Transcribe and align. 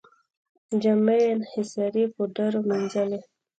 جامې 0.81 1.15
یې 1.23 1.27
انحصاري 1.35 2.03
پوډرو 2.13 2.59
مینځلې. 2.69 3.19